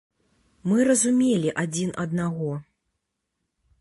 Мы 0.69 0.77
разумелі 0.89 1.53
адзін 1.65 1.93
аднаго. 2.05 2.51